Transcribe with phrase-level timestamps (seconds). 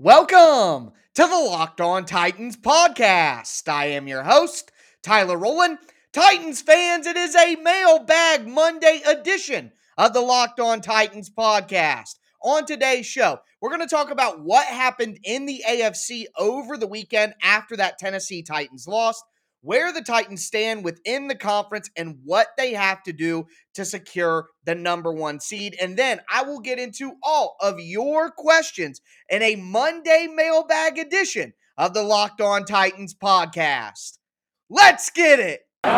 [0.00, 3.68] Welcome to the Locked On Titans podcast.
[3.68, 4.72] I am your host,
[5.04, 5.78] Tyler Rowland.
[6.12, 12.16] Titans fans, it is a mailbag Monday edition of the Locked On Titans podcast.
[12.42, 16.88] On today's show, we're going to talk about what happened in the AFC over the
[16.88, 19.22] weekend after that Tennessee Titans lost
[19.64, 24.48] where the Titans stand within the conference and what they have to do to secure
[24.66, 25.74] the number one seed.
[25.80, 29.00] And then I will get into all of your questions
[29.30, 34.18] in a Monday mailbag edition of the Locked On Titans podcast.
[34.68, 35.62] Let's get it.
[35.84, 35.90] You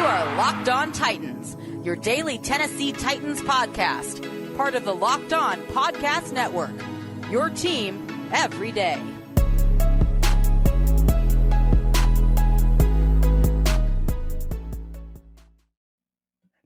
[0.00, 6.34] are Locked On Titans, your daily Tennessee Titans podcast, part of the Locked On Podcast
[6.34, 6.74] Network.
[7.30, 9.13] Your team every day.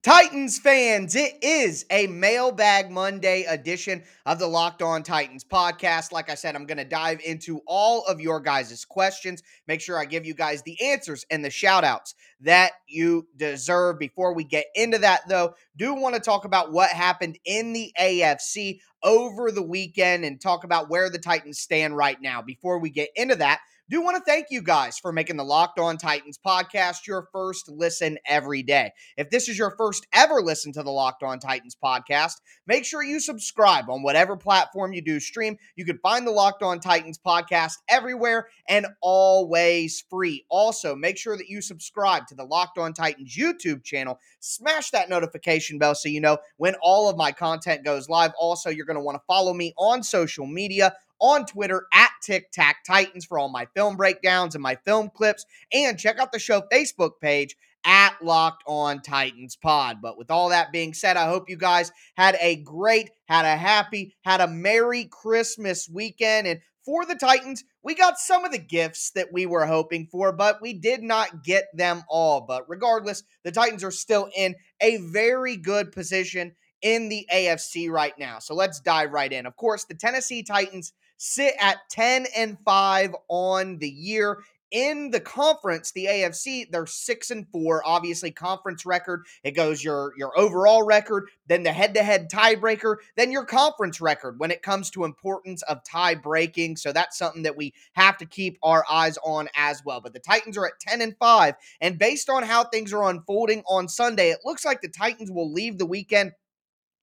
[0.08, 6.12] Titans fans, it is a Mailbag Monday edition of the Locked On Titans podcast.
[6.12, 9.42] Like I said, I'm going to dive into all of your guys' questions.
[9.66, 13.98] Make sure I give you guys the answers and the shout outs that you deserve.
[13.98, 17.92] Before we get into that, though, do want to talk about what happened in the
[18.00, 22.40] AFC over the weekend and talk about where the Titans stand right now.
[22.40, 25.78] Before we get into that, do want to thank you guys for making the Locked
[25.78, 28.92] On Titans podcast your first listen every day.
[29.16, 32.34] If this is your first ever listen to the Locked On Titans podcast,
[32.66, 35.56] make sure you subscribe on whatever platform you do stream.
[35.74, 40.44] You can find the Locked On Titans podcast everywhere and always free.
[40.50, 44.18] Also, make sure that you subscribe to the Locked On Titans YouTube channel.
[44.40, 48.32] Smash that notification bell so you know when all of my content goes live.
[48.38, 52.50] Also, you're going to want to follow me on social media on Twitter at Tic
[52.52, 55.44] Tac Titans for all my film breakdowns and my film clips.
[55.72, 59.98] And check out the show Facebook page at Locked On Titans Pod.
[60.02, 63.56] But with all that being said, I hope you guys had a great, had a
[63.56, 66.46] happy, had a Merry Christmas weekend.
[66.46, 70.32] And for the Titans, we got some of the gifts that we were hoping for,
[70.32, 72.40] but we did not get them all.
[72.40, 78.14] But regardless, the Titans are still in a very good position in the AFC right
[78.18, 78.38] now.
[78.38, 79.46] So let's dive right in.
[79.46, 84.38] Of course, the Tennessee Titans sit at 10 and 5 on the year.
[84.70, 89.24] In the conference the afc they're six and four obviously conference record.
[89.42, 94.50] It goes your your overall record then the head-to-head tiebreaker then your conference record when
[94.50, 96.76] it comes to importance of tie breaking.
[96.76, 100.02] So that's something that we have to keep our eyes on as well.
[100.02, 103.62] But the titans are at 10 and 5 and based on how things are unfolding
[103.66, 106.32] on sunday it looks like the titans will leave the weekend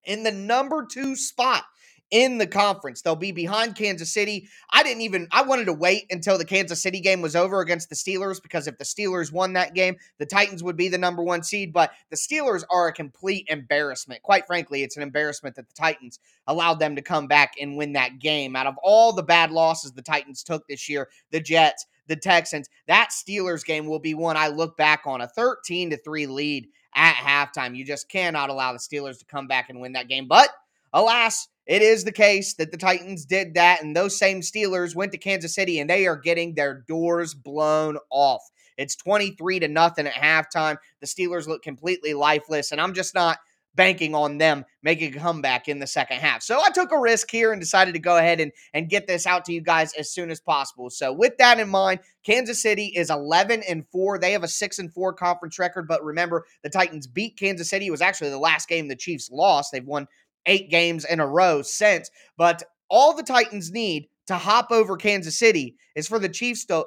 [0.03, 1.63] in the number two spot
[2.15, 3.01] in the conference.
[3.01, 4.47] They'll be behind Kansas City.
[4.71, 7.89] I didn't even I wanted to wait until the Kansas City game was over against
[7.89, 11.21] the Steelers because if the Steelers won that game, the Titans would be the number
[11.21, 14.23] 1 seed, but the Steelers are a complete embarrassment.
[14.23, 17.91] Quite frankly, it's an embarrassment that the Titans allowed them to come back and win
[17.93, 18.55] that game.
[18.55, 22.69] Out of all the bad losses the Titans took this year, the Jets, the Texans,
[22.87, 26.69] that Steelers game will be one I look back on a 13 to 3 lead
[26.95, 27.75] at halftime.
[27.75, 30.29] You just cannot allow the Steelers to come back and win that game.
[30.29, 30.47] But
[30.93, 35.11] alas, it is the case that the Titans did that, and those same Steelers went
[35.13, 38.41] to Kansas City and they are getting their doors blown off.
[38.77, 40.77] It's 23 to nothing at halftime.
[40.99, 43.39] The Steelers look completely lifeless, and I'm just not
[43.75, 46.41] banking on them making a comeback in the second half.
[46.41, 49.27] So I took a risk here and decided to go ahead and, and get this
[49.27, 50.89] out to you guys as soon as possible.
[50.89, 54.19] So with that in mind, Kansas City is 11 and 4.
[54.19, 57.87] They have a 6 and 4 conference record, but remember the Titans beat Kansas City.
[57.87, 59.71] It was actually the last game the Chiefs lost.
[59.71, 60.07] They've won
[60.45, 62.09] eight games in a row since.
[62.37, 66.85] But all the Titans need to hop over Kansas City is for the Chiefs to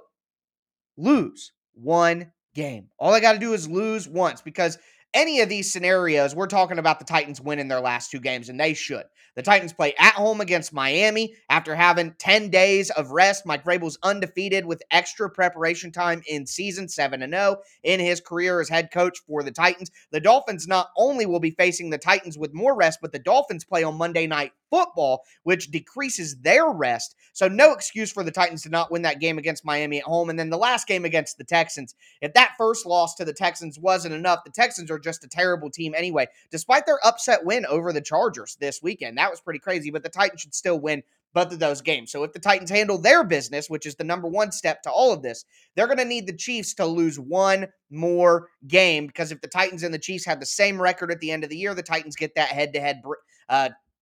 [0.96, 2.88] lose one game.
[2.98, 4.78] All they got to do is lose once because
[5.14, 8.58] any of these scenarios, we're talking about the Titans winning their last two games, and
[8.58, 9.04] they should.
[9.38, 13.46] The Titans play at home against Miami after having 10 days of rest.
[13.46, 18.68] Mike Vrabel's undefeated with extra preparation time in season 7 0 in his career as
[18.68, 19.92] head coach for the Titans.
[20.10, 23.64] The Dolphins not only will be facing the Titans with more rest, but the Dolphins
[23.64, 27.14] play on Monday night football, which decreases their rest.
[27.32, 30.30] So, no excuse for the Titans to not win that game against Miami at home.
[30.30, 33.78] And then the last game against the Texans, if that first loss to the Texans
[33.78, 37.92] wasn't enough, the Texans are just a terrible team anyway, despite their upset win over
[37.92, 39.18] the Chargers this weekend.
[39.18, 41.02] That was pretty crazy, but the Titans should still win
[41.34, 42.10] both of those games.
[42.10, 45.12] So if the Titans handle their business, which is the number one step to all
[45.12, 45.44] of this,
[45.74, 49.82] they're going to need the Chiefs to lose one more game because if the Titans
[49.82, 52.16] and the Chiefs have the same record at the end of the year, the Titans
[52.16, 53.02] get that head to head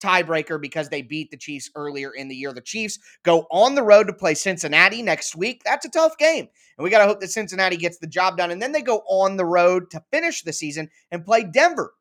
[0.02, 2.52] tiebreaker because they beat the Chiefs earlier in the year.
[2.52, 5.62] The Chiefs go on the road to play Cincinnati next week.
[5.64, 6.48] That's a tough game.
[6.78, 8.50] And we got to hope that Cincinnati gets the job done.
[8.50, 11.92] And then they go on the road to finish the season and play Denver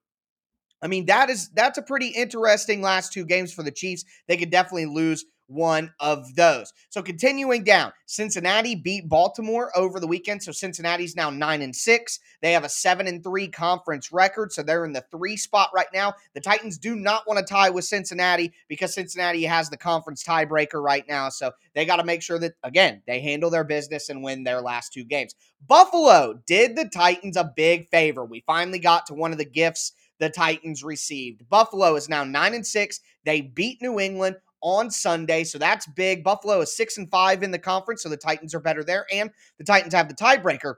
[0.86, 4.06] I mean, that is that's a pretty interesting last two games for the Chiefs.
[4.28, 6.74] They could definitely lose one of those.
[6.90, 10.44] So continuing down, Cincinnati beat Baltimore over the weekend.
[10.44, 12.20] So Cincinnati's now nine and six.
[12.42, 14.52] They have a seven and three conference record.
[14.52, 16.14] So they're in the three spot right now.
[16.34, 20.82] The Titans do not want to tie with Cincinnati because Cincinnati has the conference tiebreaker
[20.82, 21.30] right now.
[21.30, 24.62] So they got to make sure that, again, they handle their business and win their
[24.62, 25.36] last two games.
[25.68, 28.24] Buffalo did the Titans a big favor.
[28.24, 31.48] We finally got to one of the gifts the Titans received.
[31.50, 33.00] Buffalo is now 9 and 6.
[33.26, 35.44] They beat New England on Sunday.
[35.44, 36.24] So that's big.
[36.24, 39.06] Buffalo is six and five in the conference, so the Titans are better there.
[39.14, 39.30] And
[39.60, 40.76] the Titans have the tiebreaker.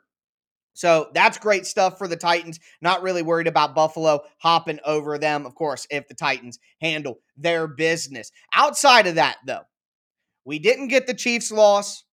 [0.73, 2.59] So that's great stuff for the Titans.
[2.81, 7.65] Not really worried about Buffalo hopping over them, of course, if the Titans handle their
[7.65, 8.31] business.
[8.53, 9.63] Outside of that, though,
[10.43, 12.03] we didn't get the Chiefs loss.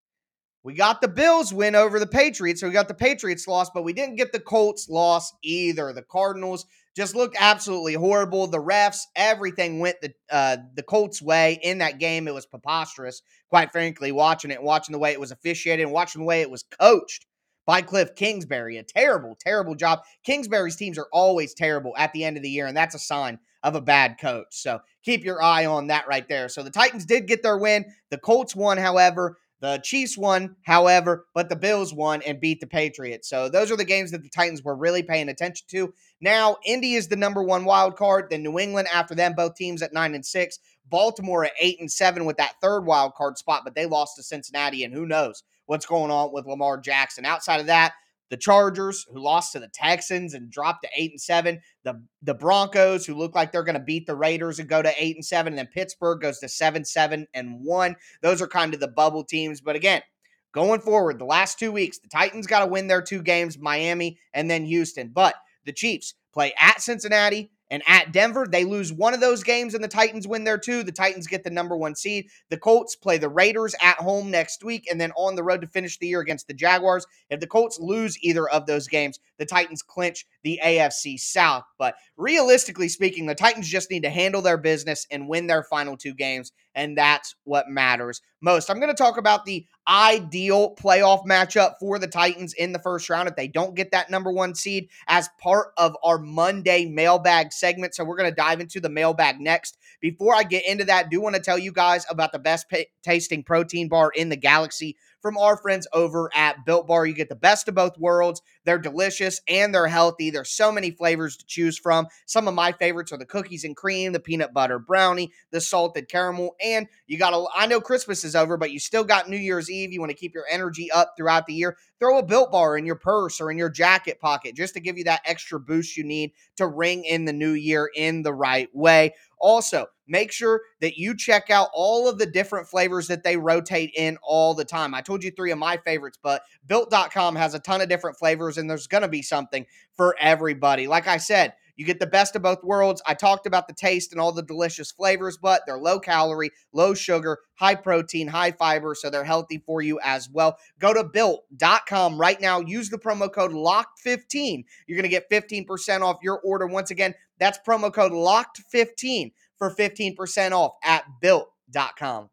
[0.63, 2.61] We got the Bills win over the Patriots.
[2.61, 5.93] So we got the Patriots loss, but we didn't get the Colts loss either.
[5.93, 8.47] The Cardinals just looked absolutely horrible.
[8.47, 12.29] The refs, everything went the uh, the Colts' way in that game.
[12.29, 16.23] It was preposterous, quite frankly, watching it, watching the way it was officiated, and watching
[16.23, 17.27] the way it was coached
[17.67, 18.79] by Cliff Kingsbury.
[18.79, 20.01] A terrible, terrible job.
[20.25, 23.39] Kingsbury's teams are always terrible at the end of the year, and that's a sign
[23.63, 24.49] of a bad coach.
[24.51, 26.49] So keep your eye on that right there.
[26.49, 27.87] So the Titans did get their win.
[28.11, 29.39] The Colts won, however.
[29.65, 33.31] The Chiefs won, however, but the Bills won and beat the Patriots.
[33.31, 35.95] So those are the games that the Titans were really paying attention to.
[36.21, 38.27] Now, Indy is the number one wild card.
[38.29, 40.59] Then New England after them, both teams at nine and six.
[40.91, 44.23] Baltimore at eight and seven with that third wild card spot, but they lost to
[44.23, 47.25] Cincinnati, and who knows what's going on with Lamar Jackson.
[47.25, 47.95] Outside of that,
[48.35, 52.35] the Chargers, who lost to the Texans and dropped to eight and seven, the the
[52.35, 55.25] Broncos, who look like they're going to beat the Raiders and go to eight and
[55.25, 57.95] seven, and then Pittsburgh goes to seven, seven, and one.
[58.23, 59.61] Those are kind of the bubble teams.
[59.61, 60.03] But again,
[60.51, 64.19] going forward, the last two weeks, the Titans got to win their two games, Miami
[64.33, 65.11] and then Houston.
[65.11, 69.75] But the Chiefs play at Cincinnati and at Denver, they lose one of those games
[69.75, 70.83] and the Titans win there too.
[70.83, 72.27] The Titans get the number one seed.
[72.51, 75.67] The Colts play the Raiders at home next week and then on the road to
[75.67, 77.07] finish the year against the Jaguars.
[77.31, 81.65] If the Colts lose either of those games, the Titans clinch the AFC South.
[81.79, 85.97] But realistically speaking, the Titans just need to handle their business and win their final
[85.97, 86.53] two games.
[86.75, 88.71] And that's what matters most.
[88.71, 93.09] I'm going to talk about the ideal playoff matchup for the Titans in the first
[93.11, 97.53] round if they don't get that number one seed as part of our Monday mailbag
[97.53, 97.95] segment.
[97.95, 99.79] So we're going to dive into the mailbag next.
[100.01, 102.67] Before I get into that, I do want to tell you guys about the best
[103.03, 107.07] tasting protein bar in the galaxy from our friends over at Built Bar.
[107.07, 108.43] You get the best of both worlds.
[108.65, 110.31] They're delicious and they're healthy.
[110.31, 112.07] There's so many flavors to choose from.
[112.27, 116.09] Some of my favorites are the cookies and cream, the peanut butter brownie, the salted
[116.09, 119.37] caramel, and you got to I know Christmas is over, but you still got New
[119.37, 119.93] Year's Eve.
[119.93, 121.77] You want to keep your energy up throughout the year.
[122.01, 124.99] Throw a Built Bar in your purse or in your jacket pocket just to give
[124.99, 128.69] you that extra boost you need to ring in the new year in the right
[128.75, 129.15] way.
[129.39, 133.93] Also, make sure that you check out all of the different flavors that they rotate
[133.95, 134.95] in all the time.
[134.95, 138.54] I told you three of my favorites, but built.com has a ton of different flavors
[138.59, 140.87] and there's going to be something for everybody.
[140.87, 143.03] Like I said, you get the best of both worlds.
[143.07, 146.95] I talked about the taste and all the delicious flavors, but they're low calorie, low
[146.95, 150.57] sugar, high protein, high fiber, so they're healthy for you as well.
[150.79, 152.61] Go to built.com right now.
[152.61, 154.65] Use the promo code LOCKED15.
[154.87, 156.67] You're going to get 15% off your order.
[156.67, 162.31] Once again, that's promo code LOCKED15 for 15% off at built.com.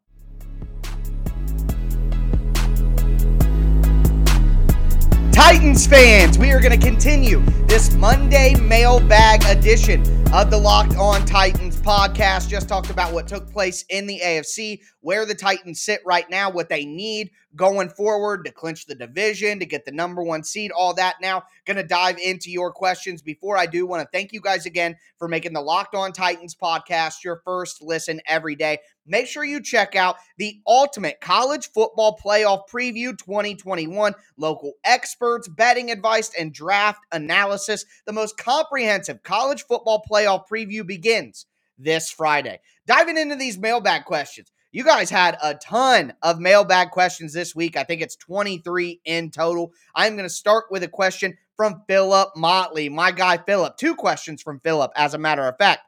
[5.52, 10.00] Titans fans, we are going to continue this Monday mailbag edition
[10.32, 12.48] of the Locked On Titans podcast.
[12.48, 16.50] Just talked about what took place in the AFC, where the Titans sit right now,
[16.50, 20.70] what they need going forward to clinch the division, to get the number one seed,
[20.70, 21.16] all that.
[21.20, 23.20] Now, going to dive into your questions.
[23.20, 26.54] Before I do, want to thank you guys again for making the Locked On Titans
[26.54, 28.78] podcast your first listen every day.
[29.04, 35.90] Make sure you check out the ultimate college football playoff preview 2021, local experts, betting
[35.90, 37.84] advice, and draft analysis.
[38.06, 41.46] The most comprehensive college football playoff preview begins
[41.78, 42.60] this Friday.
[42.86, 44.50] Diving into these mailbag questions.
[44.72, 47.76] You guys had a ton of mailbag questions this week.
[47.76, 49.72] I think it's 23 in total.
[49.94, 53.76] I'm going to start with a question from Philip Motley, my guy Philip.
[53.76, 55.80] Two questions from Philip, as a matter of fact.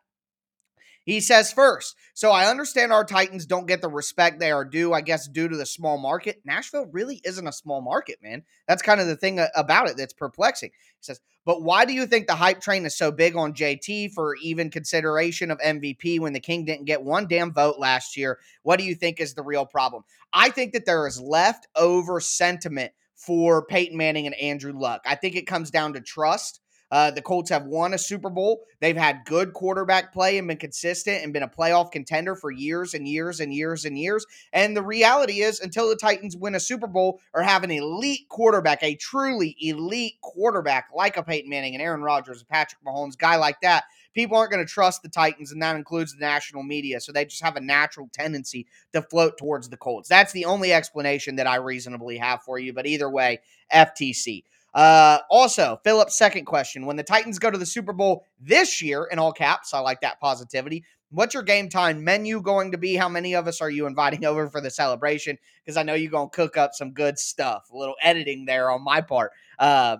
[1.05, 4.95] He says first, so I understand our Titans don't get the respect they are due,
[4.95, 6.41] I guess, due to the small market.
[6.45, 8.43] Nashville really isn't a small market, man.
[8.67, 10.71] That's kind of the thing about it that's perplexing.
[10.71, 14.13] He says, but why do you think the hype train is so big on JT
[14.13, 18.39] for even consideration of MVP when the King didn't get one damn vote last year?
[18.63, 20.05] What do you think is the real problem?
[20.33, 25.03] I think that there is leftover sentiment for Peyton Manning and Andrew Luck.
[25.05, 26.61] I think it comes down to trust.
[26.95, 28.63] Uh, the Colts have won a Super Bowl.
[28.79, 32.95] They've had good quarterback play and been consistent and been a playoff contender for years
[32.95, 34.25] and years and years and years.
[34.53, 38.29] And the reality is, until the Titans win a Super Bowl or have an elite
[38.29, 43.19] quarterback, a truly elite quarterback like a Peyton Manning and Aaron Rodgers, and Patrick Mahomes,
[43.19, 43.83] guy like that,
[44.15, 47.01] people aren't going to trust the Titans, and that includes the national media.
[47.01, 50.09] So they just have a natural tendency to float towards the Colts.
[50.09, 52.73] That's the only explanation that I reasonably have for you.
[52.73, 53.41] But either way,
[53.73, 54.45] FTC.
[54.75, 59.09] Uh, also, Philip's second question: When the Titans go to the Super Bowl this year,
[59.11, 60.85] in all caps, I like that positivity.
[61.11, 62.97] What's your game time menu going to be?
[62.97, 65.39] How many of us are you inviting over for the celebration?
[65.65, 67.69] Because I know you're going to cook up some good stuff.
[67.73, 69.31] A little editing there on my part.
[69.59, 69.99] Uh,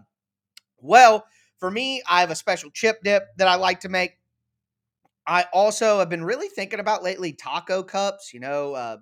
[0.79, 1.25] well,
[1.59, 4.19] for me, I have a special chip dip that I like to make.
[5.27, 8.35] I also have been really thinking about lately taco cups.
[8.35, 8.97] You know, uh,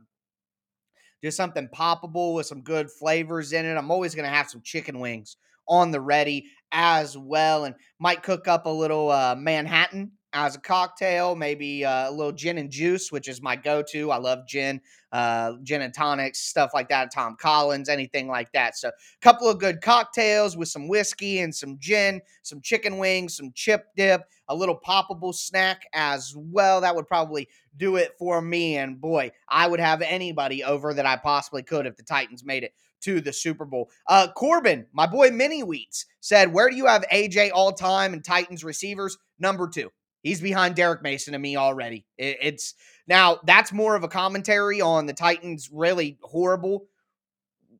[1.24, 3.74] just something poppable with some good flavors in it.
[3.74, 5.38] I'm always going to have some chicken wings
[5.68, 7.64] on the ready as well.
[7.64, 12.32] And might cook up a little uh, Manhattan as a cocktail, maybe uh, a little
[12.32, 14.10] gin and juice, which is my go to.
[14.10, 14.80] I love gin,
[15.12, 17.12] uh, gin and tonics, stuff like that.
[17.12, 18.76] Tom Collins, anything like that.
[18.76, 23.36] So, a couple of good cocktails with some whiskey and some gin, some chicken wings,
[23.36, 26.80] some chip dip, a little poppable snack as well.
[26.80, 28.78] That would probably do it for me.
[28.78, 32.64] And boy, I would have anybody over that I possibly could if the Titans made
[32.64, 33.90] it to the Super Bowl.
[34.06, 38.24] Uh, Corbin, my boy Mini Wheats, said, Where do you have AJ all time and
[38.24, 39.18] Titans receivers?
[39.38, 39.90] Number two.
[40.22, 42.06] He's behind Derrick Mason and me already.
[42.16, 42.74] It, it's
[43.08, 46.86] now that's more of a commentary on the Titans' really horrible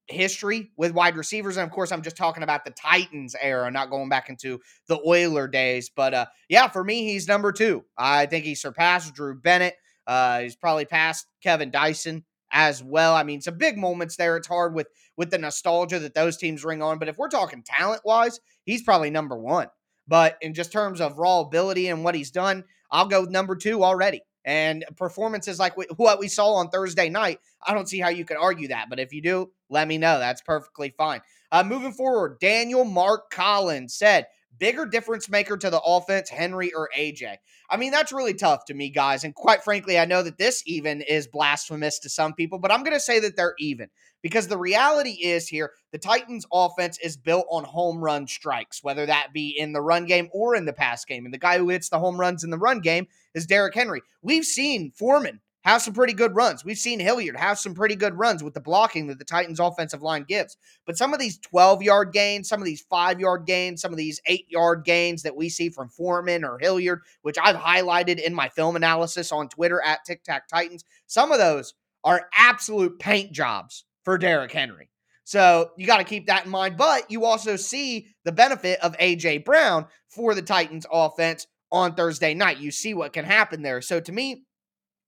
[0.09, 1.57] history with wide receivers.
[1.57, 5.01] And of course, I'm just talking about the Titans era, not going back into the
[5.07, 5.91] Oiler days.
[5.95, 7.85] But uh, yeah, for me, he's number two.
[7.97, 9.77] I think he surpassed Drew Bennett.
[10.07, 13.15] Uh, he's probably passed Kevin Dyson as well.
[13.15, 14.37] I mean, some big moments there.
[14.37, 16.99] It's hard with with the nostalgia that those teams ring on.
[16.99, 19.69] But if we're talking talent wise, he's probably number one.
[20.07, 23.83] But in just terms of raw ability and what he's done, I'll go number two
[23.83, 24.23] already.
[24.45, 28.37] And performances like what we saw on Thursday night, I don't see how you could
[28.37, 28.89] argue that.
[28.91, 30.19] But if you do, let me know.
[30.19, 31.21] That's perfectly fine.
[31.53, 34.27] Uh, moving forward, Daniel Mark Collins said,
[34.63, 37.39] bigger difference maker to the offense, Henry or AJ?
[37.69, 39.25] I mean, that's really tough to me, guys.
[39.25, 42.85] And quite frankly, I know that this even is blasphemous to some people, but I'm
[42.85, 43.89] going to say that they're even
[44.23, 49.05] because the reality is here the Titans' offense is built on home run strikes, whether
[49.05, 51.25] that be in the run game or in the pass game.
[51.25, 54.03] And the guy who hits the home runs in the run game is Derrick Henry.
[54.23, 56.65] We've seen Foreman have some pretty good runs.
[56.65, 60.03] We've seen Hilliard have some pretty good runs with the blocking that the Titans offensive
[60.03, 60.57] line gives.
[60.87, 63.99] But some of these 12 yard gains, some of these five yard gains, some of
[63.99, 68.35] these eight yard gains that we see from Foreman or Hilliard, which I've highlighted in
[68.35, 73.33] my film analysis on Twitter at Tic Tac Titans, some of those are absolute paint
[73.33, 74.89] jobs for Derrick Henry.
[75.25, 76.77] So you got to keep that in mind.
[76.77, 79.39] But you also see the benefit of A.J.
[79.39, 82.59] Brown for the Titans offense on Thursday night.
[82.59, 83.81] You see what can happen there.
[83.81, 84.45] So to me,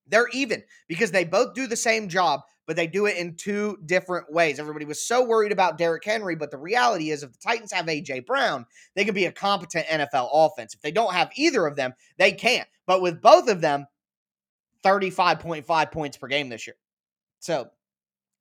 [0.09, 3.79] they're even because they both do the same job, but they do it in two
[3.85, 4.59] different ways.
[4.59, 7.89] Everybody was so worried about Derrick Henry, but the reality is if the Titans have
[7.89, 8.21] A.J.
[8.21, 10.75] Brown, they can be a competent NFL offense.
[10.75, 12.69] If they don't have either of them, they can't.
[12.87, 13.87] But with both of them,
[14.85, 16.77] 35.5 points per game this year.
[17.41, 17.71] So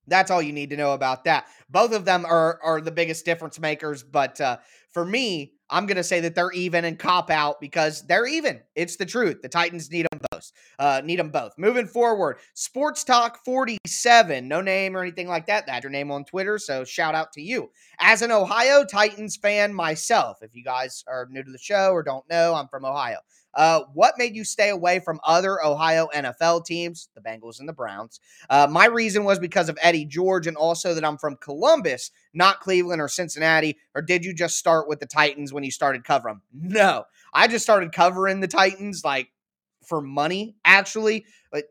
[0.06, 1.46] that's all you need to know about that.
[1.70, 4.58] Both of them are are the biggest difference makers, but uh,
[4.92, 8.60] for me, I'm going to say that they're even and cop out because they're even.
[8.74, 9.40] It's the truth.
[9.42, 10.52] The Titans need them both.
[10.78, 11.52] Uh, need them both.
[11.56, 14.46] Moving forward, Sports Talk 47.
[14.46, 15.66] No name or anything like that.
[15.66, 16.58] That's your name on Twitter.
[16.58, 17.70] So shout out to you.
[17.98, 22.02] As an Ohio Titans fan myself, if you guys are new to the show or
[22.02, 23.18] don't know, I'm from Ohio.
[23.56, 27.72] Uh, what made you stay away from other Ohio NFL teams, the Bengals and the
[27.72, 28.20] Browns?
[28.50, 32.60] Uh, my reason was because of Eddie George and also that I'm from Columbus, not
[32.60, 33.78] Cleveland or Cincinnati.
[33.94, 36.70] Or did you just start with the Titans when you started covering them?
[36.72, 39.28] No, I just started covering the Titans like
[39.86, 41.26] for money, actually.
[41.50, 41.64] But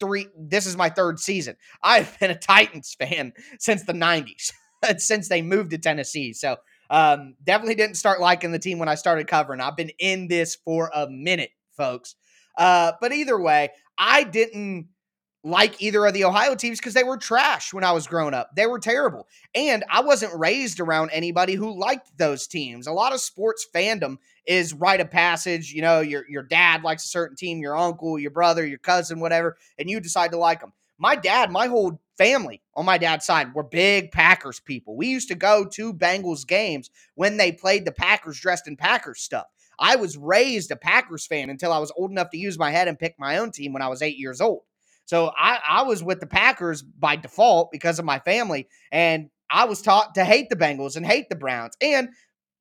[0.00, 1.56] three, this is my third season.
[1.82, 4.52] I've been a Titans fan since the 90s,
[4.98, 6.32] since they moved to Tennessee.
[6.32, 6.56] So
[6.90, 9.60] um, definitely didn't start liking the team when I started covering.
[9.60, 12.14] I've been in this for a minute, folks.
[12.56, 14.88] Uh, but either way, I didn't
[15.46, 18.50] like either of the Ohio teams because they were trash when I was growing up.
[18.56, 19.28] They were terrible.
[19.54, 22.88] And I wasn't raised around anybody who liked those teams.
[22.88, 25.72] A lot of sports fandom is rite of passage.
[25.72, 29.20] You know, your your dad likes a certain team, your uncle, your brother, your cousin,
[29.20, 30.72] whatever, and you decide to like them.
[30.98, 34.96] My dad, my whole family on my dad's side were big Packers people.
[34.96, 39.20] We used to go to Bengals games when they played the Packers dressed in Packers
[39.20, 39.46] stuff.
[39.78, 42.88] I was raised a Packers fan until I was old enough to use my head
[42.88, 44.62] and pick my own team when I was eight years old.
[45.04, 48.68] So I, I was with the Packers by default because of my family.
[48.90, 51.76] And I was taught to hate the Bengals and hate the Browns.
[51.80, 52.08] And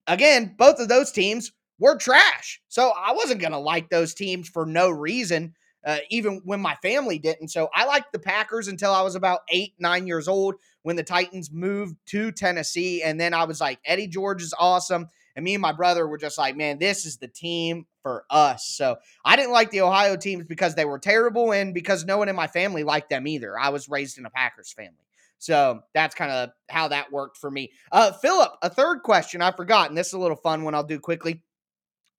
[0.07, 2.61] again, both of those teams were trash.
[2.67, 6.75] So I wasn't going to like those teams for no reason, uh, even when my
[6.75, 7.49] family didn't.
[7.49, 11.03] So I liked the Packers until I was about eight, nine years old when the
[11.03, 13.03] Titans moved to Tennessee.
[13.03, 15.09] And then I was like, Eddie George is awesome.
[15.35, 18.67] And me and my brother were just like, man, this is the team for us.
[18.67, 22.29] So I didn't like the Ohio teams because they were terrible and because no one
[22.29, 23.57] in my family liked them either.
[23.59, 24.93] I was raised in a Packers family.
[25.37, 27.71] So that's kind of how that worked for me.
[27.91, 30.83] Uh, Philip, a third question I forgot, and this is a little fun one I'll
[30.83, 31.43] do quickly.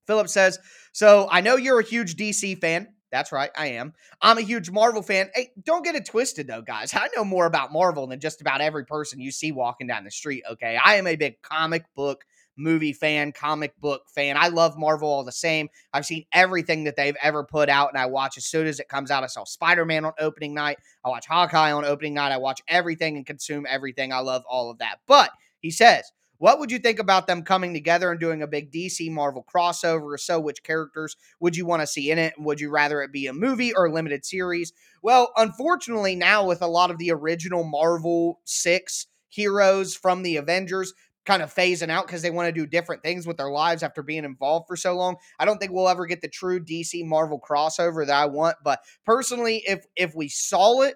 [0.06, 0.58] Philip says,
[0.92, 2.88] So I know you're a huge DC fan.
[3.16, 3.94] That's right, I am.
[4.20, 5.30] I'm a huge Marvel fan.
[5.34, 6.92] Hey, don't get it twisted though, guys.
[6.92, 10.10] I know more about Marvel than just about every person you see walking down the
[10.10, 10.78] street, okay?
[10.84, 12.26] I am a big comic book
[12.58, 14.36] movie fan, comic book fan.
[14.36, 15.70] I love Marvel all the same.
[15.94, 18.88] I've seen everything that they've ever put out, and I watch as soon as it
[18.90, 19.24] comes out.
[19.24, 20.76] I saw Spider Man on opening night.
[21.02, 22.32] I watch Hawkeye on opening night.
[22.32, 24.12] I watch everything and consume everything.
[24.12, 24.96] I love all of that.
[25.06, 25.30] But
[25.60, 29.10] he says, what would you think about them coming together and doing a big DC
[29.10, 30.40] Marvel crossover so?
[30.40, 32.34] Which characters would you want to see in it?
[32.38, 34.72] Would you rather it be a movie or a limited series?
[35.02, 40.92] Well, unfortunately, now with a lot of the original Marvel six heroes from the Avengers,
[41.26, 44.02] kind of phasing out because they want to do different things with their lives after
[44.02, 45.16] being involved for so long.
[45.38, 48.80] I don't think we'll ever get the true DC Marvel crossover that I want, but
[49.04, 50.94] personally if if we saw it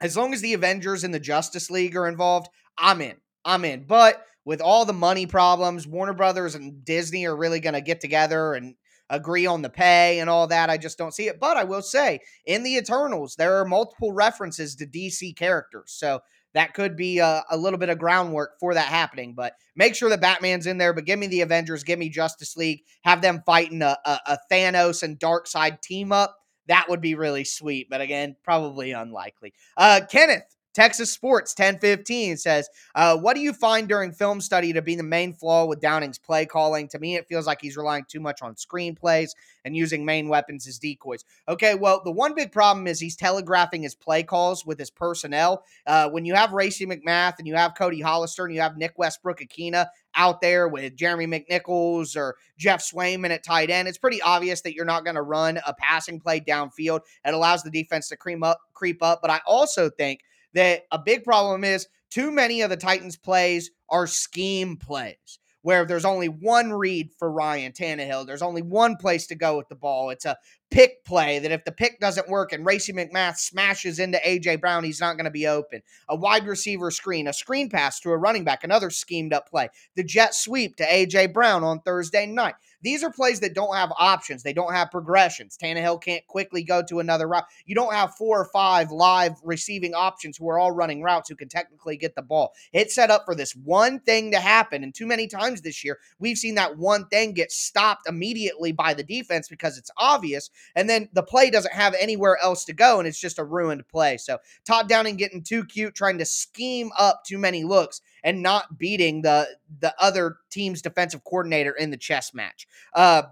[0.00, 2.48] as long as the Avengers and the Justice League are involved,
[2.78, 3.16] I'm in.
[3.44, 3.84] I'm in.
[3.84, 8.00] But with all the money problems, Warner Brothers and Disney are really going to get
[8.00, 8.74] together and
[9.10, 10.70] agree on the pay and all that.
[10.70, 11.40] I just don't see it.
[11.40, 15.92] But I will say, in the Eternals, there are multiple references to DC characters.
[15.92, 16.20] So
[16.54, 19.34] that could be a, a, little bit of groundwork for that happening.
[19.34, 20.92] But make sure that Batman's in there.
[20.92, 24.38] But give me the Avengers, give me Justice League, have them fighting a, a, a
[24.50, 26.36] Thanos and Darkseid team up.
[26.66, 27.88] That would be really sweet.
[27.90, 29.52] But again, probably unlikely.
[29.76, 34.82] Uh, Kenneth, Texas Sports 1015 says, uh, What do you find during film study to
[34.82, 36.86] be the main flaw with Downing's play calling?
[36.88, 39.30] To me, it feels like he's relying too much on screenplays
[39.64, 41.24] and using main weapons as decoys.
[41.48, 45.64] Okay, well, the one big problem is he's telegraphing his play calls with his personnel.
[45.86, 48.92] Uh, when you have Racey McMath and you have Cody Hollister and you have Nick
[48.96, 54.60] Westbrook-Ikhine out there with Jeremy McNichols or Geoff Swaim at tight end, it's pretty obvious
[54.62, 57.00] that you're not going to run a passing play downfield.
[57.24, 59.20] It allows the defense to creep up, creep up.
[59.20, 60.20] But I also think
[60.54, 65.84] that a big problem is too many of the Titans' plays are scheme plays where
[65.84, 68.26] there's only one read for Ryan Tannehill.
[68.26, 70.10] There's only one place to go with the ball.
[70.10, 70.38] It's a
[70.70, 74.84] pick play that if the pick doesn't work and Racey McMath smashes into AJ Brown,
[74.84, 75.82] he's not going to be open.
[76.08, 79.68] A wide receiver screen, a screen pass to a running back, another schemed up play.
[79.96, 82.54] The jet sweep to AJ Brown on Thursday night.
[82.82, 84.42] These are plays that don't have options.
[84.42, 85.56] They don't have progressions.
[85.56, 87.44] Tannehill can't quickly go to another route.
[87.66, 91.36] You don't have four or five live receiving options who are all running routes who
[91.36, 92.52] can technically get the ball.
[92.72, 94.82] It's set up for this one thing to happen.
[94.82, 98.94] And too many times this year, we've seen that one thing get stopped immediately by
[98.94, 100.50] the defense because it's obvious.
[100.74, 102.98] And then the play doesn't have anywhere else to go.
[102.98, 104.16] And it's just a ruined play.
[104.16, 108.78] So Todd Downing getting too cute, trying to scheme up too many looks and not
[108.78, 112.66] beating the the other team's defensive coordinator in the chess match.
[112.94, 113.22] Uh,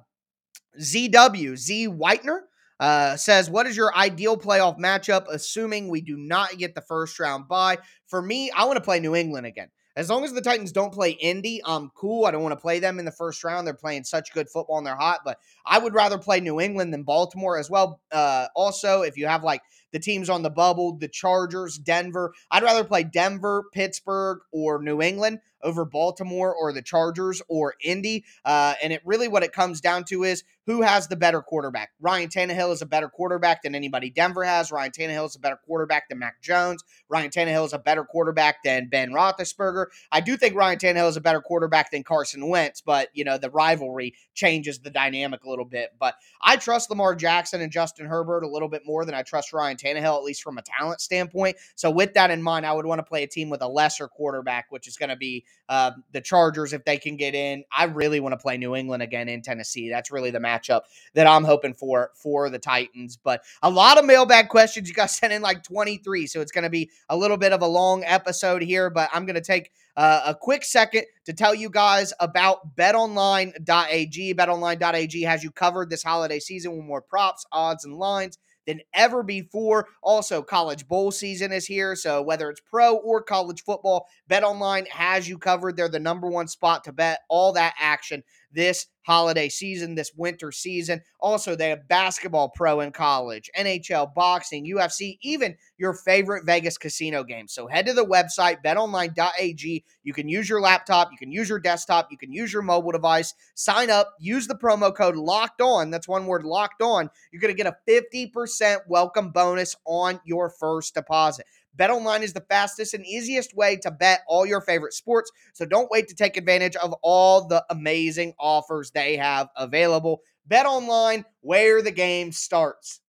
[0.81, 2.41] ZW Z Whitener
[2.79, 7.19] uh, says, "What is your ideal playoff matchup, assuming we do not get the first
[7.19, 9.69] round bye?" For me, I want to play New England again.
[9.99, 12.25] As long as the Titans don't play Indy, I'm cool.
[12.25, 13.67] I don't want to play them in the first round.
[13.67, 16.95] They're playing such good football and they're hot, but I would rather play New England
[16.95, 18.01] than Baltimore as well.
[18.13, 22.63] Uh, also, if you have like the teams on the bubble, the Chargers, Denver, I'd
[22.63, 28.25] rather play Denver, Pittsburgh, or New England over Baltimore or the Chargers or Indy.
[28.45, 31.93] Uh, and it really what it comes down to is who has the better quarterback.
[31.99, 34.71] Ryan Tannehill is a better quarterback than anybody Denver has.
[34.71, 36.85] Ryan Tannehill is a better quarterback than Mac Jones.
[37.09, 39.87] Ryan Tannehill is a better quarterback than Ben Roethlisberger.
[40.13, 43.39] I do think Ryan Tannehill is a better quarterback than Carson Wentz, but you know
[43.39, 45.95] the rivalry changes the dynamic a little bit.
[45.99, 49.55] But I trust Lamar Jackson and Justin Herbert a little bit more than I trust
[49.55, 51.57] Ryan Tannehill, at least from a talent standpoint.
[51.77, 54.07] So with that in mind, I would want to play a team with a lesser
[54.07, 57.65] quarterback, which is going to be uh, the Chargers if they can get in.
[57.71, 59.91] I really want to play New England again in Tennessee.
[59.91, 60.83] That's really the matchup
[61.15, 63.17] that I'm hoping for for the Titans.
[63.17, 64.89] But a lot of mailbag questions.
[64.89, 67.63] You guys sent in like 23, so it's going to be a little bit of
[67.63, 68.91] a long episode here.
[68.91, 74.35] But I'm going to take uh, a quick second to tell you guys about betonline.ag.
[74.35, 79.23] Betonline.ag has you covered this holiday season with more props, odds, and lines than ever
[79.23, 79.89] before.
[80.03, 81.97] Also, college bowl season is here.
[81.97, 85.77] So, whether it's pro or college football, Bet Online has you covered.
[85.77, 90.53] They're the number one spot to bet all that action this holiday season, this winter
[90.53, 91.01] season.
[91.19, 97.25] Also, they have basketball pro in college, NHL, boxing, UFC, even your favorite Vegas casino
[97.25, 97.55] games.
[97.55, 99.85] So head to the website, betonline.ag.
[100.03, 102.93] You can use your laptop, you can use your desktop, you can use your mobile
[102.93, 103.35] device.
[103.55, 105.91] Sign up, use the promo code locked on.
[105.91, 107.09] That's one word locked on.
[107.33, 111.47] You're going to get a 50% welcome bonus on your first deposit.
[111.79, 115.91] BetOnline is the fastest and easiest way to bet all your favorite sports, so don't
[115.91, 120.21] wait to take advantage of all the amazing offers they have available.
[120.51, 123.01] BetOnline, where the game starts.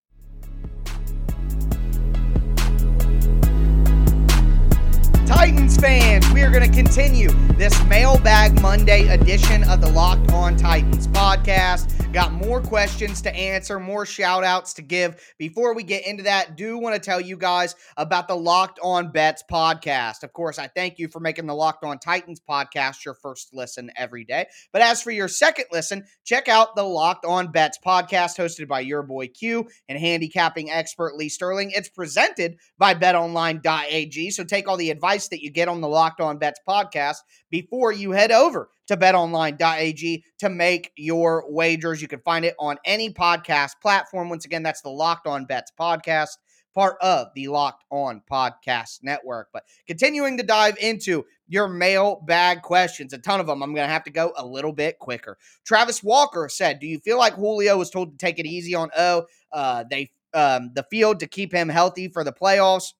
[5.50, 10.56] Titans fans, we are going to continue this Mailbag Monday edition of the Locked On
[10.56, 11.96] Titans podcast.
[12.14, 15.20] Got more questions to answer, more shout outs to give.
[15.38, 19.12] Before we get into that, do want to tell you guys about the Locked On
[19.12, 20.24] Bets podcast.
[20.24, 23.92] Of course, I thank you for making the Locked On Titans podcast your first listen
[23.96, 24.48] every day.
[24.72, 28.82] But as for your second listen, check out the Locked On Bets podcast hosted by
[28.82, 31.72] your boy Q and handicapping expert Lee Sterling.
[31.76, 34.32] It's presented by betonline.ag.
[34.32, 37.18] So take all the advice that you get on the Locked On Bets podcast
[37.50, 42.02] before you head over to betonline.ag to make your wagers.
[42.02, 44.30] You can find it on any podcast platform.
[44.30, 46.38] Once again, that's the Locked On Bets podcast,
[46.74, 49.50] part of the Locked On Podcast Network.
[49.54, 53.62] But continuing to dive into your mailbag questions, a ton of them.
[53.62, 55.38] I'm going to have to go a little bit quicker.
[55.66, 58.90] Travis Walker said, Do you feel like Julio was told to take it easy on
[58.98, 59.26] O?
[59.52, 62.94] Uh, they um, the field to keep him healthy for the playoffs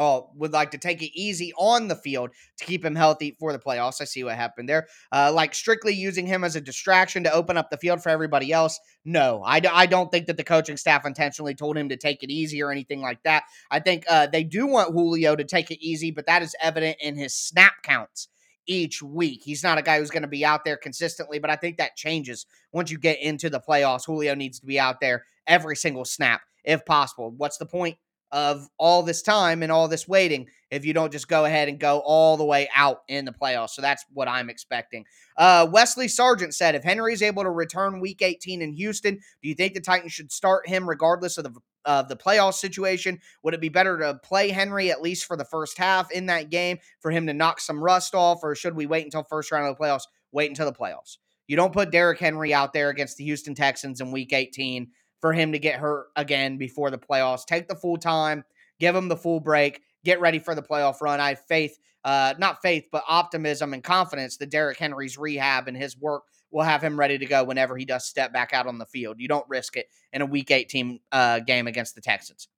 [0.00, 3.52] uh, would like to take it easy on the field to keep him healthy for
[3.52, 4.00] the playoffs.
[4.00, 4.86] I see what happened there.
[5.12, 8.50] Uh, like strictly using him as a distraction to open up the field for everybody
[8.50, 8.80] else.
[9.04, 12.22] No, I, d- I don't think that the coaching staff intentionally told him to take
[12.22, 13.44] it easy or anything like that.
[13.70, 16.96] I think uh, they do want Julio to take it easy, but that is evident
[17.00, 18.28] in his snap counts
[18.66, 19.42] each week.
[19.44, 21.96] He's not a guy who's going to be out there consistently, but I think that
[21.96, 24.06] changes once you get into the playoffs.
[24.06, 27.30] Julio needs to be out there every single snap if possible.
[27.36, 27.98] What's the point?
[28.32, 31.80] Of all this time and all this waiting if you don't just go ahead and
[31.80, 33.70] go all the way out in the playoffs.
[33.70, 35.04] So that's what I'm expecting.
[35.36, 39.48] Uh, Wesley Sargent said if Henry is able to return week 18 in Houston, do
[39.48, 41.54] you think the Titans should start him regardless of the
[41.86, 43.18] of the playoff situation?
[43.42, 46.50] Would it be better to play Henry at least for the first half in that
[46.50, 49.66] game for him to knock some rust off, or should we wait until first round
[49.66, 50.04] of the playoffs?
[50.30, 51.16] Wait until the playoffs.
[51.48, 54.88] You don't put Derrick Henry out there against the Houston Texans in week 18
[55.20, 57.44] for him to get hurt again before the playoffs.
[57.46, 58.44] Take the full time,
[58.78, 61.20] give him the full break, get ready for the playoff run.
[61.20, 65.76] I have faith, uh, not faith, but optimism and confidence that Derrick Henry's rehab and
[65.76, 68.78] his work will have him ready to go whenever he does step back out on
[68.78, 69.20] the field.
[69.20, 72.48] You don't risk it in a Week 18 uh, game against the Texans.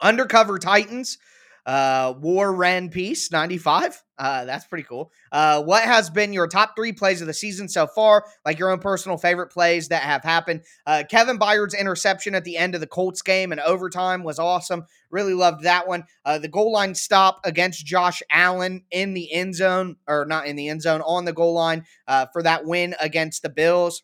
[0.00, 1.18] Undercover Titans
[1.66, 4.02] uh, War Ren Peace 95.
[4.18, 5.10] Uh, that's pretty cool.
[5.32, 8.24] Uh, what has been your top three plays of the season so far?
[8.44, 10.62] Like your own personal favorite plays that have happened.
[10.86, 14.84] Uh, Kevin Byard's interception at the end of the Colts game and overtime was awesome.
[15.10, 16.04] Really loved that one.
[16.24, 20.56] Uh, the goal line stop against Josh Allen in the end zone, or not in
[20.56, 24.02] the end zone, on the goal line uh, for that win against the Bills.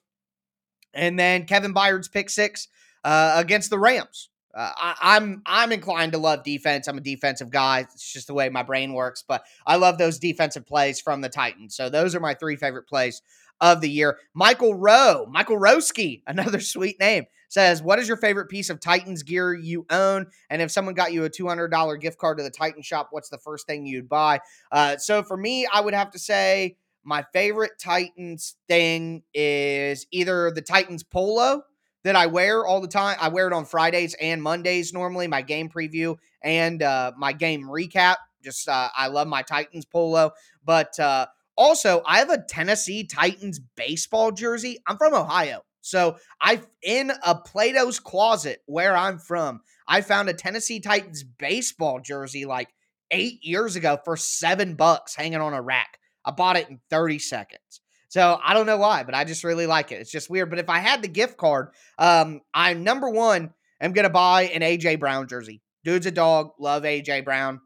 [0.95, 2.69] And then Kevin Byard's pick six
[3.05, 4.31] uh, against the Rams.
[4.57, 6.89] Uh, I, am I'm, I'm inclined to love defense.
[6.89, 7.81] I'm a defensive guy.
[7.81, 9.23] It's just the way my brain works.
[9.27, 11.77] But I love those defensive plays from the Titans.
[11.77, 13.21] So those are my three favorite plays
[13.61, 14.19] of the year.
[14.35, 19.23] Michael Rowe, Michael Roski, another sweet name, says, "What is your favorite piece of Titans
[19.23, 20.27] gear you own?
[20.51, 23.09] And if someone got you a two hundred dollar gift card to the Titan shop,
[23.11, 24.41] what's the first thing you'd buy?"
[24.73, 30.51] Uh, so for me, I would have to say my favorite Titans thing is either
[30.51, 31.63] the Titans polo
[32.07, 33.17] that I wear all the time.
[33.21, 37.65] I wear it on Fridays and Mondays normally, my game preview and uh, my game
[37.65, 38.15] recap.
[38.45, 40.31] Just uh, I love my Titans polo,
[40.65, 44.79] but uh, also I have a Tennessee Titans baseball jersey.
[44.87, 49.63] I'm from Ohio, so I in a Plato's closet where I'm from.
[49.89, 52.69] I found a Tennessee Titans baseball jersey like
[53.11, 55.99] eight years ago for seven bucks hanging on a rack.
[56.25, 57.81] I bought it in 30 seconds.
[58.09, 60.01] So I don't know why, but I just really like it.
[60.01, 60.51] It's just weird.
[60.51, 64.63] But if I had the gift card, um, I number one am gonna buy an
[64.63, 65.63] AJ Brown jersey.
[65.85, 66.53] Dude's a dog.
[66.59, 67.61] Love AJ Brown.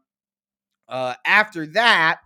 [0.87, 2.21] Uh, after that,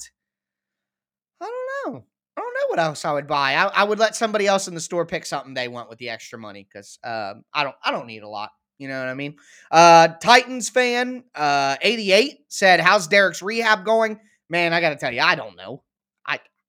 [1.42, 2.06] I don't know.
[2.38, 3.56] I don't know what else I would buy.
[3.56, 6.10] I, I would let somebody else in the store pick something they want with the
[6.10, 8.52] extra money because um, I don't I don't need a lot.
[8.78, 9.38] You know what I mean?
[9.72, 14.20] Uh, Titans fan, uh, 88 said, How's Derrick's rehab going?
[14.50, 15.82] Man, I got to tell you, I don't know.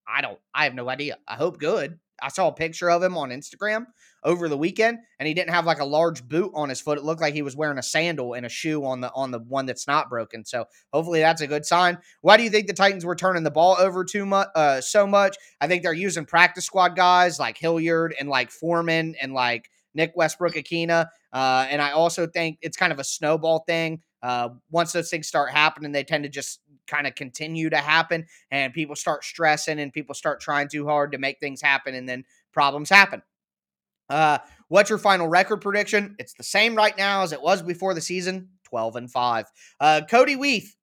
[0.09, 0.39] I don't.
[0.55, 1.19] I have no idea.
[1.27, 1.99] I hope good.
[2.23, 3.87] I saw a picture of him on Instagram
[4.25, 6.99] over the weekend, and he didn't have like a large boot on his foot.
[6.99, 9.41] It looked like he was wearing a sandal and a shoe on the on the
[9.41, 10.45] one that's not broken.
[10.45, 11.99] So hopefully that's a good sign.
[12.23, 14.49] Why do you think the Titans were turning the ball over too much?
[14.55, 15.37] Uh, so much?
[15.61, 20.13] I think they're using practice squad guys like Hilliard and like Foreman and like Nick
[20.15, 21.07] Westbrook-Ikhine.
[21.33, 24.01] Uh, and I also think it's kind of a snowball thing.
[24.23, 28.27] Uh, once those things start happening, they tend to just kind of continue to happen,
[28.51, 32.09] and people start stressing and people start trying too hard to make things happen, and
[32.09, 33.23] then problems happen.
[34.09, 36.15] Uh, what's your final record prediction?
[36.19, 39.47] It's the same right now as it was before the season 12 and 5.
[39.81, 40.76] Uh, Cody Weath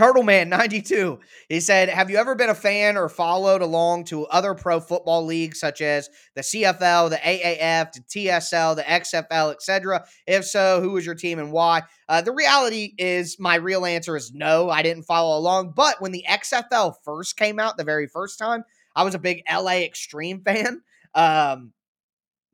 [0.00, 1.20] Turtle Man 92.
[1.50, 5.26] He said, Have you ever been a fan or followed along to other pro football
[5.26, 10.06] leagues such as the CFL, the AAF, the TSL, the XFL, etc.?
[10.26, 11.82] If so, who was your team and why?
[12.08, 15.74] Uh, the reality is, my real answer is no, I didn't follow along.
[15.76, 18.64] But when the XFL first came out, the very first time,
[18.96, 20.80] I was a big LA Xtreme fan.
[21.14, 21.74] Um,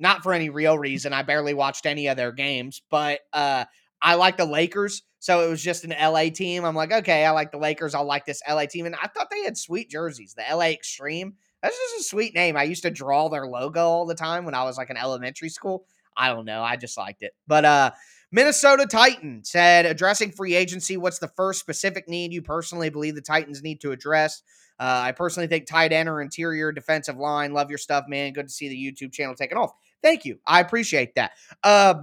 [0.01, 1.13] not for any real reason.
[1.13, 3.67] I barely watched any of their games, but uh,
[4.07, 5.03] I like the Lakers.
[5.19, 6.65] So it was just an LA team.
[6.65, 7.93] I'm like, okay, I like the Lakers.
[7.93, 8.87] I'll like this LA team.
[8.87, 11.33] And I thought they had sweet jerseys, the LA Xtreme.
[11.61, 12.57] That's just a sweet name.
[12.57, 15.49] I used to draw their logo all the time when I was like in elementary
[15.49, 15.87] school.
[16.17, 16.63] I don't know.
[16.63, 17.33] I just liked it.
[17.49, 17.91] But uh
[18.31, 23.21] Minnesota Titan said addressing free agency, what's the first specific need you personally believe the
[23.21, 24.43] Titans need to address?
[24.79, 27.53] Uh, I personally think tight end or interior defensive line.
[27.53, 28.33] Love your stuff, man.
[28.33, 29.73] Good to see the YouTube channel taking off.
[30.03, 30.39] Thank you.
[30.47, 31.33] I appreciate that.
[31.63, 31.95] Uh,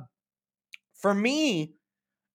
[0.95, 1.73] for me,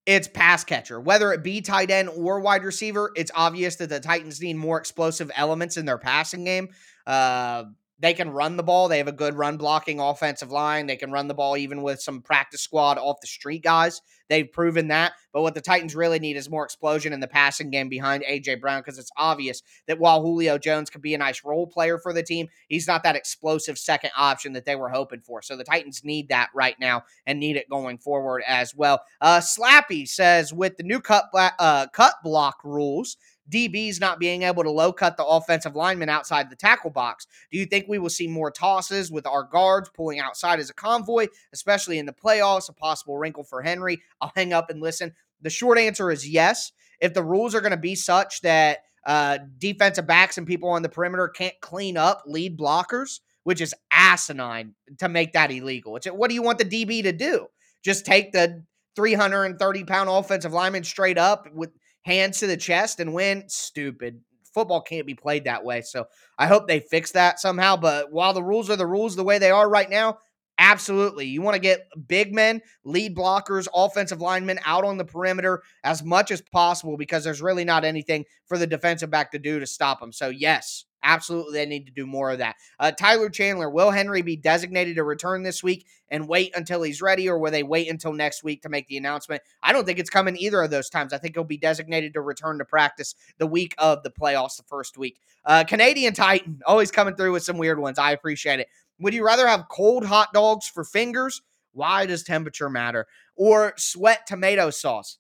[0.08, 0.98] it's pass catcher.
[0.98, 4.78] Whether it be tight end or wide receiver, it's obvious that the Titans need more
[4.78, 6.70] explosive elements in their passing game.
[7.06, 7.64] Uh,
[8.00, 8.88] they can run the ball.
[8.88, 10.86] They have a good run blocking offensive line.
[10.86, 14.00] They can run the ball even with some practice squad off the street guys.
[14.28, 15.12] They've proven that.
[15.32, 18.60] But what the Titans really need is more explosion in the passing game behind AJ
[18.60, 22.12] Brown because it's obvious that while Julio Jones could be a nice role player for
[22.12, 25.42] the team, he's not that explosive second option that they were hoping for.
[25.42, 29.00] So the Titans need that right now and need it going forward as well.
[29.20, 33.16] Uh, Slappy says with the new cut uh, cut block rules,
[33.50, 37.26] DBs not being able to low cut the offensive lineman outside the tackle box?
[37.50, 40.74] Do you think we will see more tosses with our guards pulling outside as a
[40.74, 42.68] convoy, especially in the playoffs?
[42.68, 44.02] A possible wrinkle for Henry.
[44.20, 45.14] I'll hang up and listen.
[45.42, 46.72] The short answer is yes.
[47.00, 50.82] If the rules are going to be such that uh, defensive backs and people on
[50.82, 55.96] the perimeter can't clean up lead blockers, which is asinine to make that illegal.
[55.96, 57.46] It's, what do you want the DB to do?
[57.82, 58.64] Just take the
[58.96, 61.70] 330 pound offensive lineman straight up with
[62.08, 63.44] hands to the chest and win.
[63.48, 64.20] Stupid.
[64.54, 65.82] Football can't be played that way.
[65.82, 66.06] So
[66.38, 67.76] I hope they fix that somehow.
[67.76, 70.18] But while the rules are the rules the way they are right now,
[70.60, 71.26] Absolutely.
[71.26, 76.02] You want to get big men, lead blockers, offensive linemen out on the perimeter as
[76.02, 79.66] much as possible because there's really not anything for the defensive back to do to
[79.66, 80.12] stop them.
[80.12, 82.56] So, yes, absolutely, they need to do more of that.
[82.80, 87.00] Uh, Tyler Chandler, will Henry be designated to return this week and wait until he's
[87.00, 89.42] ready, or will they wait until next week to make the announcement?
[89.62, 91.12] I don't think it's coming either of those times.
[91.12, 94.64] I think he'll be designated to return to practice the week of the playoffs, the
[94.64, 95.20] first week.
[95.44, 97.98] Uh, Canadian Titan, always coming through with some weird ones.
[97.98, 98.68] I appreciate it.
[99.00, 101.42] Would you rather have cold hot dogs for fingers?
[101.72, 103.06] Why does temperature matter?
[103.36, 105.18] Or sweat tomato sauce?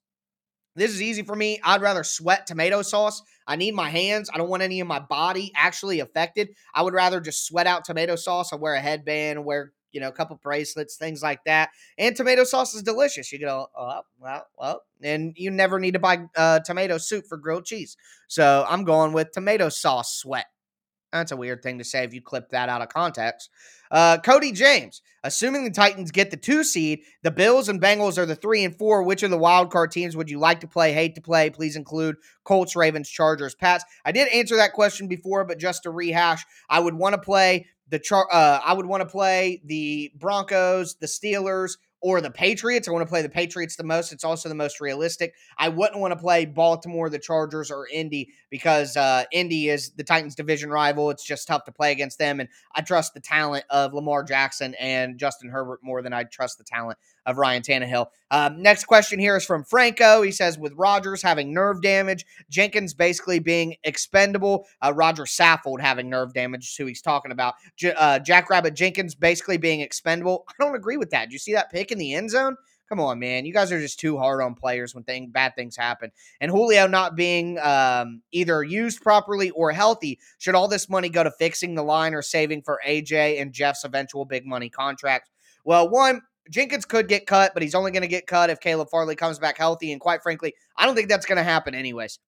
[0.74, 1.60] This is easy for me.
[1.64, 3.22] I'd rather sweat tomato sauce.
[3.46, 4.30] I need my hands.
[4.32, 6.50] I don't want any of my body actually affected.
[6.74, 8.52] I would rather just sweat out tomato sauce.
[8.52, 11.70] I wear a headband, wear you know, a couple bracelets, things like that.
[11.96, 13.32] And tomato sauce is delicious.
[13.32, 17.38] You go, oh, well, well, and you never need to buy uh, tomato soup for
[17.38, 17.96] grilled cheese.
[18.28, 20.46] So I'm going with tomato sauce sweat.
[21.12, 23.50] That's a weird thing to say if you clip that out of context.
[23.90, 28.26] Uh, Cody James, assuming the Titans get the two seed, the Bills and Bengals are
[28.26, 29.02] the three and four.
[29.02, 31.48] Which of the wild card teams would you like to play, hate to play?
[31.48, 33.84] Please include Colts, Ravens, Chargers, Pats.
[34.04, 37.66] I did answer that question before, but just to rehash, I would want to play
[37.88, 42.88] the char- uh, I would want to play the Broncos, the Steelers, or the Patriots.
[42.88, 44.12] I want to play the Patriots the most.
[44.12, 45.34] It's also the most realistic.
[45.56, 50.04] I wouldn't want to play Baltimore, the Chargers, or Indy because uh, Indy is the
[50.04, 51.10] Titans' division rival.
[51.10, 52.40] It's just tough to play against them.
[52.40, 56.58] And I trust the talent of Lamar Jackson and Justin Herbert more than I trust
[56.58, 56.98] the talent
[57.28, 58.06] of Ryan Tannehill.
[58.30, 60.22] Um, next question here is from Franco.
[60.22, 66.08] He says, with Rogers having nerve damage, Jenkins basically being expendable, uh, Roger Saffold having
[66.08, 70.46] nerve damage, who he's talking about, J- uh, Jackrabbit Jenkins basically being expendable.
[70.48, 71.26] I don't agree with that.
[71.26, 72.56] Did you see that pick in the end zone?
[72.88, 73.44] Come on, man.
[73.44, 76.10] You guys are just too hard on players when thing, bad things happen.
[76.40, 80.18] And Julio not being um, either used properly or healthy.
[80.38, 83.84] Should all this money go to fixing the line or saving for AJ and Jeff's
[83.84, 85.28] eventual big money contract?
[85.64, 88.88] Well, one, Jenkins could get cut, but he's only going to get cut if Caleb
[88.90, 89.92] Farley comes back healthy.
[89.92, 92.18] And quite frankly, I don't think that's going to happen anyways.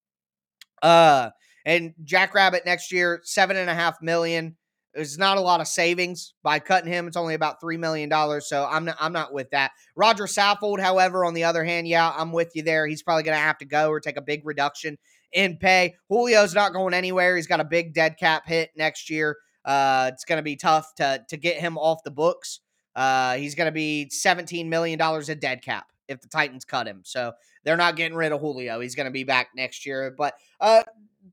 [0.82, 1.30] Uh,
[1.64, 4.56] and Jackrabbit next year, seven and a half million.
[4.94, 7.06] there's not a lot of savings by cutting him.
[7.06, 9.72] It's only about three million dollars, so I'm not I'm not with that.
[9.94, 12.86] Roger Saffold, however, on the other hand, yeah, I'm with you there.
[12.86, 14.98] He's probably going to have to go or take a big reduction
[15.32, 15.94] in pay.
[16.10, 17.36] Julio's not going anywhere.
[17.36, 19.36] He's got a big dead cap hit next year.
[19.64, 22.60] Uh, it's going to be tough to to get him off the books.
[22.94, 26.86] Uh, he's going to be 17 million dollars a dead cap if the Titans cut
[26.86, 27.02] him.
[27.04, 27.32] So
[27.64, 28.80] they're not getting rid of Julio.
[28.80, 30.12] He's going to be back next year.
[30.16, 30.82] But uh,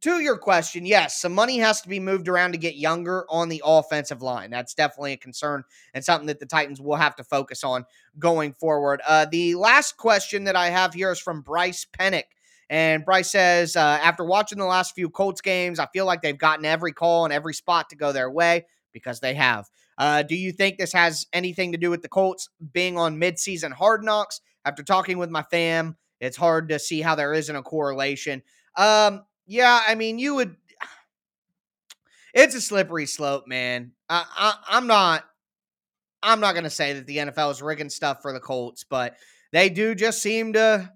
[0.01, 3.49] to your question, yes, some money has to be moved around to get younger on
[3.49, 4.51] the offensive line.
[4.51, 7.85] That's definitely a concern and something that the Titans will have to focus on
[8.19, 9.01] going forward.
[9.07, 12.23] Uh, the last question that I have here is from Bryce Pennick.
[12.69, 16.37] And Bryce says, uh, after watching the last few Colts games, I feel like they've
[16.37, 19.69] gotten every call and every spot to go their way because they have.
[19.97, 23.71] Uh, do you think this has anything to do with the Colts being on midseason
[23.71, 24.41] hard knocks?
[24.63, 28.43] After talking with my fam, it's hard to see how there isn't a correlation.
[28.75, 30.55] Um, yeah, I mean, you would.
[32.33, 33.93] It's a slippery slope, man.
[34.09, 35.23] I, I, I'm not.
[36.21, 39.15] I'm not going to say that the NFL is rigging stuff for the Colts, but
[39.51, 40.91] they do just seem to.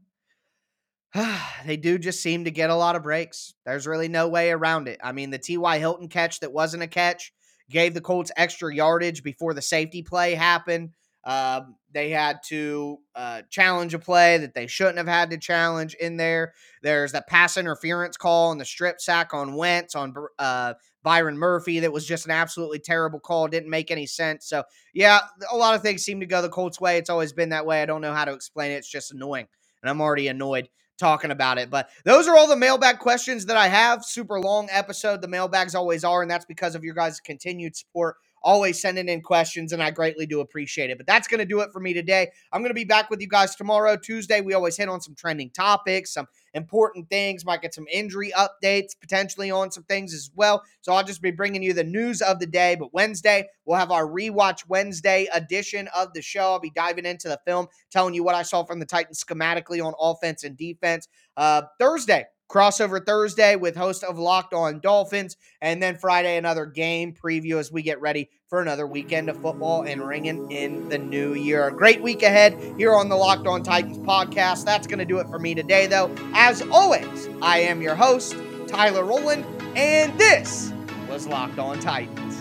[1.65, 3.55] they do just seem to get a lot of breaks.
[3.65, 4.99] There's really no way around it.
[5.03, 5.79] I mean, the T.Y.
[5.79, 7.33] Hilton catch that wasn't a catch
[7.71, 10.91] gave the Colts extra yardage before the safety play happened.
[11.23, 15.93] Um, they had to uh, challenge a play that they shouldn't have had to challenge
[15.95, 16.53] in there.
[16.81, 21.79] There's that pass interference call and the strip sack on Wentz on uh, Byron Murphy
[21.81, 23.47] that was just an absolutely terrible call.
[23.47, 24.47] Didn't make any sense.
[24.47, 25.19] So, yeah,
[25.51, 26.97] a lot of things seem to go the Colts' way.
[26.97, 27.83] It's always been that way.
[27.83, 28.75] I don't know how to explain it.
[28.75, 29.47] It's just annoying.
[29.83, 30.69] And I'm already annoyed
[31.01, 31.69] talking about it.
[31.69, 34.05] But those are all the mailbag questions that I have.
[34.05, 35.21] Super long episode.
[35.21, 36.21] The mailbags always are.
[36.21, 40.25] And that's because of your guys' continued support always sending in questions, and I greatly
[40.25, 40.97] do appreciate it.
[40.97, 42.29] But that's going to do it for me today.
[42.51, 44.41] I'm going to be back with you guys tomorrow, Tuesday.
[44.41, 48.91] We always hit on some trending topics, some important things, might get some injury updates
[48.99, 50.63] potentially on some things as well.
[50.81, 52.75] So I'll just be bringing you the news of the day.
[52.75, 56.51] But Wednesday, we'll have our rewatch Wednesday edition of the show.
[56.51, 59.83] I'll be diving into the film, telling you what I saw from the Titans schematically
[59.83, 61.07] on offense and defense.
[61.37, 67.13] Uh, Thursday, crossover Thursday with host of Locked On Dolphins, and then Friday another game
[67.13, 71.33] preview as we get ready for another weekend of football and ringing in the new
[71.33, 71.67] year.
[71.67, 74.65] A great week ahead here on the Locked On Titans podcast.
[74.65, 76.13] That's going to do it for me today, though.
[76.33, 78.35] As always, I am your host,
[78.67, 79.45] Tyler Rowland,
[79.77, 80.73] and this
[81.09, 82.40] was Locked On Titans.